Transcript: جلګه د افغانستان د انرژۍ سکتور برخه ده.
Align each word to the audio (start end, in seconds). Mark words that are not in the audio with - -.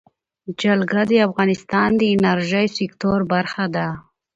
جلګه 0.61 1.01
د 1.09 1.11
افغانستان 1.27 1.89
د 1.97 2.01
انرژۍ 2.13 2.67
سکتور 2.77 3.19
برخه 3.33 3.65
ده. 3.75 3.87